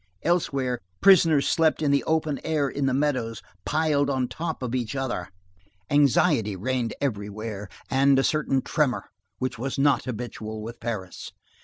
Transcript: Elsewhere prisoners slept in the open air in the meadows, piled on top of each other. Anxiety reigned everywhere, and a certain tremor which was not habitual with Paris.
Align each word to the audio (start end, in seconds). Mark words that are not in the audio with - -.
Elsewhere 0.23 0.79
prisoners 0.99 1.47
slept 1.47 1.79
in 1.79 1.91
the 1.91 2.03
open 2.05 2.39
air 2.43 2.67
in 2.67 2.87
the 2.87 2.91
meadows, 2.95 3.43
piled 3.67 4.09
on 4.09 4.27
top 4.27 4.63
of 4.63 4.73
each 4.73 4.95
other. 4.95 5.29
Anxiety 5.91 6.55
reigned 6.55 6.95
everywhere, 6.99 7.69
and 7.87 8.17
a 8.17 8.23
certain 8.23 8.63
tremor 8.63 9.11
which 9.37 9.59
was 9.59 9.77
not 9.77 10.05
habitual 10.05 10.63
with 10.63 10.79
Paris. 10.79 11.33